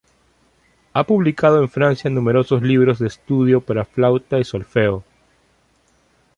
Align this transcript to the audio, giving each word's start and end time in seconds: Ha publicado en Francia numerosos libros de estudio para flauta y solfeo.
Ha 0.93 1.03
publicado 1.03 1.59
en 1.61 1.69
Francia 1.69 2.09
numerosos 2.09 2.63
libros 2.63 2.97
de 2.97 3.05
estudio 3.05 3.61
para 3.61 3.85
flauta 3.85 4.39
y 4.39 4.43
solfeo. 4.43 5.03